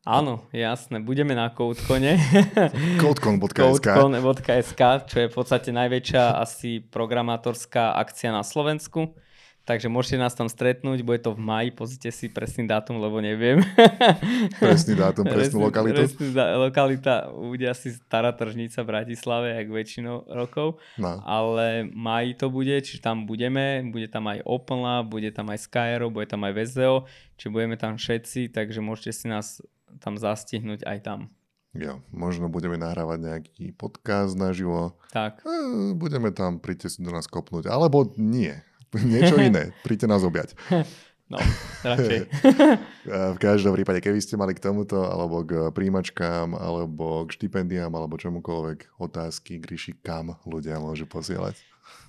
Áno, 0.04 0.44
jasné. 0.52 1.00
Budeme 1.00 1.32
na 1.32 1.48
Codecone. 1.50 2.20
Codecon.sk 3.02 3.56
Codecon.sk, 3.82 4.82
čo 5.08 5.16
je 5.16 5.26
v 5.32 5.34
podstate 5.34 5.72
najväčšia 5.72 6.38
asi 6.38 6.84
programátorská 6.84 7.96
akcia 7.96 8.30
na 8.30 8.44
Slovensku. 8.44 9.16
Takže 9.64 9.88
môžete 9.88 10.20
nás 10.20 10.36
tam 10.36 10.44
stretnúť, 10.44 11.00
bude 11.00 11.24
to 11.24 11.32
v 11.32 11.40
maji, 11.40 11.68
pozrite 11.72 12.12
si 12.12 12.28
presný 12.28 12.68
dátum, 12.68 13.00
lebo 13.00 13.16
neviem. 13.24 13.64
Presný 14.60 14.92
dátum, 14.92 15.24
presnú 15.24 15.64
lokalitu. 15.64 16.04
Presný 16.04 16.36
lokalita 16.36 17.32
bude 17.32 17.64
asi 17.64 17.96
stará 17.96 18.36
tržnica 18.36 18.84
v 18.84 18.90
Bratislave, 18.92 19.56
jak 19.56 19.72
väčšinou 19.72 20.28
rokov. 20.28 20.76
No. 21.00 21.16
Ale 21.24 21.88
maji 21.88 22.36
to 22.36 22.52
bude, 22.52 22.76
čiže 22.84 23.00
tam 23.00 23.24
budeme, 23.24 23.80
bude 23.88 24.04
tam 24.12 24.28
aj 24.28 24.44
Open 24.44 24.84
Lab, 24.84 25.08
bude 25.08 25.32
tam 25.32 25.48
aj 25.48 25.64
Skyro, 25.64 26.12
bude 26.12 26.28
tam 26.28 26.44
aj 26.44 26.52
VZO, 26.60 27.08
čiže 27.40 27.48
budeme 27.48 27.80
tam 27.80 27.96
všetci, 27.96 28.52
takže 28.52 28.84
môžete 28.84 29.16
si 29.16 29.26
nás 29.32 29.64
tam 29.96 30.20
zastihnúť 30.20 30.84
aj 30.84 30.98
tam. 31.00 31.32
Jo, 31.74 31.98
možno 32.14 32.46
budeme 32.46 32.78
nahrávať 32.78 33.18
nejaký 33.18 33.64
podcast 33.74 34.38
naživo. 34.38 34.94
Tak. 35.10 35.42
E, 35.42 35.90
budeme 35.98 36.30
tam, 36.30 36.62
príďte 36.62 36.86
si 36.86 36.98
do 37.02 37.10
nás 37.10 37.26
kopnúť. 37.26 37.66
Alebo 37.66 38.14
nie. 38.14 38.54
Niečo 39.12 39.36
iné. 39.38 39.74
Príďte 39.82 40.06
nás 40.10 40.22
objať. 40.22 40.54
No, 41.24 41.40
radšej. 41.80 42.28
v 43.34 43.38
každom 43.40 43.72
prípade, 43.72 44.04
keby 44.04 44.20
ste 44.20 44.36
mali 44.36 44.52
k 44.52 44.60
tomuto, 44.60 45.08
alebo 45.08 45.40
k 45.40 45.72
príjimačkám, 45.72 46.52
alebo 46.52 47.24
k 47.24 47.32
štipendiám, 47.32 47.88
alebo 47.88 48.20
čomukoľvek 48.20 49.00
otázky, 49.00 49.56
Gríši, 49.56 49.96
kam 50.04 50.36
ľudia 50.44 50.76
môžu 50.76 51.08
posielať? 51.08 51.56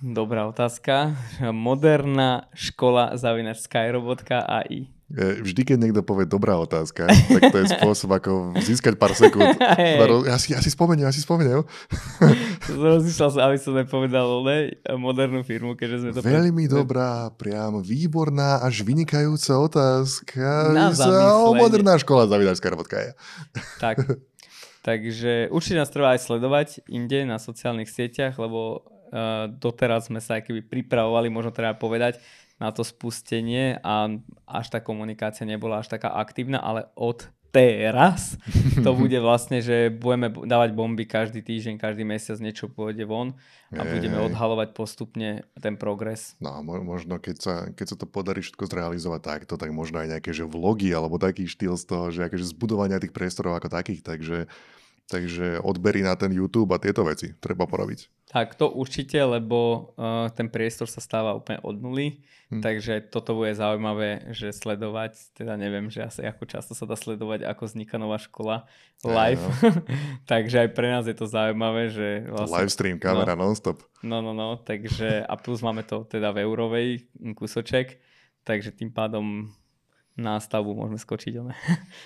Dobrá 0.02 0.46
otázka. 0.46 1.16
Moderná 1.52 2.48
škola 2.52 3.16
zavinač 3.16 3.64
skyrobot.ai 3.64 4.96
E, 5.06 5.38
vždy, 5.38 5.62
keď 5.62 5.76
niekto 5.78 6.02
povie 6.02 6.26
dobrá 6.26 6.58
otázka, 6.58 7.06
tak 7.06 7.54
to 7.54 7.62
je 7.62 7.78
spôsob, 7.78 8.10
ako 8.18 8.58
získať 8.58 8.98
pár 8.98 9.14
sekúnd. 9.14 9.54
Hey. 9.78 10.02
Ja, 10.26 10.34
si, 10.34 10.50
ja 10.50 10.58
si 10.58 10.66
spomeniem, 10.66 11.06
ja 11.06 11.14
si 11.14 11.22
spomeniem. 11.22 11.62
Rozmýšľal 12.74 13.28
som, 13.30 13.40
aby 13.46 13.54
som 13.54 13.78
nepovedal 13.78 14.42
ne, 14.42 14.74
modernú 14.98 15.46
firmu, 15.46 15.78
keďže 15.78 15.96
sme 16.02 16.10
to... 16.10 16.26
Veľmi 16.26 16.66
pre... 16.66 16.74
dobrá, 16.74 17.30
priam 17.38 17.78
výborná, 17.86 18.58
až 18.66 18.82
vynikajúca 18.82 19.52
otázka. 19.62 20.74
Na 20.74 20.90
moderná 21.54 21.94
škola 22.02 22.26
zavidačská 22.26 22.66
robotka 22.74 22.98
je. 22.98 23.10
Tak, 23.78 24.02
takže 24.82 25.54
určite 25.54 25.78
nás 25.78 25.92
treba 25.94 26.18
aj 26.18 26.26
sledovať 26.26 26.82
inde 26.90 27.30
na 27.30 27.38
sociálnych 27.38 27.86
sieťach, 27.86 28.34
lebo 28.42 28.82
doteraz 29.58 30.08
sme 30.10 30.18
sa 30.22 30.42
keby 30.42 30.66
pripravovali, 30.66 31.30
možno 31.30 31.54
treba 31.54 31.74
povedať, 31.76 32.18
na 32.56 32.72
to 32.72 32.80
spustenie 32.80 33.76
a 33.84 34.08
až 34.48 34.66
tá 34.72 34.78
komunikácia 34.80 35.44
nebola 35.44 35.84
až 35.84 35.92
taká 35.92 36.16
aktívna, 36.16 36.56
ale 36.56 36.88
od 36.96 37.28
teraz 37.56 38.36
to 38.84 38.90
bude 39.00 39.16
vlastne, 39.16 39.64
že 39.64 39.88
budeme 39.88 40.28
dávať 40.28 40.76
bomby 40.76 41.08
každý 41.08 41.40
týždeň, 41.40 41.80
každý 41.80 42.04
mesiac 42.04 42.36
niečo 42.40 42.68
pôjde 42.68 43.08
von 43.08 43.32
a 43.72 43.84
je, 43.84 43.92
budeme 43.96 44.20
odhalovať 44.28 44.76
postupne 44.76 45.44
ten 45.56 45.80
progres. 45.80 46.36
No 46.40 46.52
a 46.52 46.60
možno 46.64 47.16
keď 47.16 47.36
sa, 47.40 47.54
keď 47.72 47.86
sa 47.92 47.96
to 47.96 48.06
podarí 48.08 48.44
všetko 48.44 48.68
zrealizovať 48.68 49.20
takto, 49.24 49.54
tak 49.56 49.72
možno 49.72 50.04
aj 50.04 50.16
nejaké 50.16 50.36
že 50.36 50.44
vlogy 50.44 50.92
alebo 50.92 51.16
taký 51.16 51.48
štýl 51.48 51.80
z 51.80 51.84
toho, 51.88 52.04
že 52.12 52.28
akože 52.28 52.44
zbudovania 52.56 53.00
tých 53.00 53.16
priestorov 53.16 53.56
ako 53.56 53.72
takých, 53.72 54.04
takže 54.04 54.48
Takže 55.06 55.62
odbery 55.62 56.02
na 56.02 56.18
ten 56.18 56.34
YouTube 56.34 56.74
a 56.74 56.82
tieto 56.82 57.06
veci 57.06 57.30
treba 57.38 57.62
porobiť. 57.70 58.26
Tak 58.26 58.58
to 58.58 58.66
určite, 58.74 59.14
lebo 59.22 59.94
uh, 59.94 60.26
ten 60.34 60.50
priestor 60.50 60.90
sa 60.90 60.98
stáva 60.98 61.30
úplne 61.38 61.62
od 61.62 61.78
nuly, 61.78 62.26
hm. 62.50 62.58
takže 62.58 63.06
toto 63.14 63.38
bude 63.38 63.54
zaujímavé, 63.54 64.34
že 64.34 64.50
sledovať, 64.50 65.30
teda 65.38 65.54
neviem, 65.54 65.86
že 65.86 66.02
asi 66.02 66.26
ako 66.26 66.42
často 66.50 66.74
sa 66.74 66.90
dá 66.90 66.98
sledovať, 66.98 67.46
ako 67.46 67.70
vzniká 67.70 68.02
nová 68.02 68.18
škola 68.18 68.66
live, 69.06 69.38
no. 69.38 69.78
takže 70.30 70.66
aj 70.66 70.68
pre 70.74 70.90
nás 70.90 71.06
je 71.06 71.14
to 71.14 71.30
zaujímavé, 71.30 71.86
že 71.94 72.26
vlastne... 72.26 72.66
Live 72.66 72.74
stream, 72.74 72.98
kamera 72.98 73.38
no, 73.38 73.46
non-stop. 73.46 73.86
No, 74.02 74.18
no, 74.18 74.34
no, 74.34 74.58
takže 74.58 75.22
a 75.22 75.34
plus 75.38 75.62
máme 75.62 75.86
to 75.86 76.02
teda 76.02 76.34
v 76.34 76.42
eurovej 76.42 77.06
kúsoček, 77.38 78.02
takže 78.42 78.74
tým 78.74 78.90
pádom 78.90 79.54
na 80.16 80.40
stavbu 80.40 80.72
môžeme 80.72 80.96
skočiť, 80.96 81.32
ale 81.36 81.52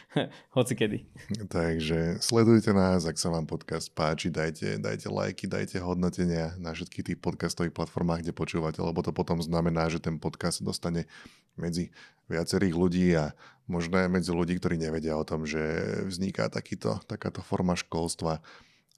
hoci 0.59 0.75
kedy. 0.75 0.99
Takže 1.47 2.19
sledujte 2.19 2.75
nás, 2.75 3.07
ak 3.07 3.15
sa 3.15 3.31
vám 3.31 3.47
podcast 3.47 3.87
páči, 3.95 4.35
dajte, 4.35 4.83
dajte 4.83 5.07
lajky, 5.07 5.47
dajte 5.47 5.79
hodnotenia 5.79 6.59
na 6.59 6.75
všetkých 6.75 7.15
tých 7.15 7.19
podcastových 7.23 7.71
platformách, 7.71 8.27
kde 8.27 8.35
počúvate, 8.35 8.83
lebo 8.83 8.99
to 9.07 9.15
potom 9.15 9.39
znamená, 9.39 9.87
že 9.87 10.03
ten 10.03 10.19
podcast 10.19 10.59
dostane 10.67 11.07
medzi 11.55 11.95
viacerých 12.27 12.75
ľudí 12.75 13.15
a 13.15 13.31
možno 13.71 14.03
aj 14.03 14.11
medzi 14.11 14.35
ľudí, 14.35 14.59
ktorí 14.59 14.75
nevedia 14.75 15.15
o 15.15 15.23
tom, 15.23 15.47
že 15.47 15.63
vzniká 16.11 16.51
takýto, 16.51 16.99
takáto 17.07 17.47
forma 17.47 17.79
školstva 17.79 18.43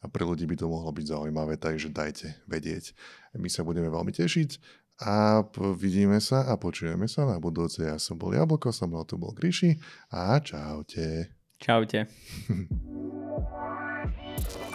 a 0.03 0.07
pre 0.11 0.25
ľudí 0.27 0.49
by 0.49 0.57
to 0.59 0.67
mohlo 0.67 0.91
byť 0.91 1.07
zaujímavé, 1.15 1.61
takže 1.61 1.93
dajte 1.93 2.35
vedieť. 2.51 2.97
My 3.37 3.47
sa 3.47 3.63
budeme 3.63 3.87
veľmi 3.87 4.11
tešiť 4.11 4.82
a 5.03 5.43
vidíme 5.75 6.23
sa 6.23 6.47
a 6.47 6.55
počujeme 6.55 7.11
sa 7.11 7.27
na 7.27 7.43
budúce. 7.43 7.83
Ja 7.83 7.99
som 7.99 8.17
bol 8.17 8.33
Jablko, 8.33 8.71
som 8.71 8.89
mnou 8.89 9.03
tu 9.03 9.19
bol 9.19 9.35
Gríši 9.35 9.77
a 10.15 10.39
čaute. 10.39 11.35
Čaute. 11.59 12.07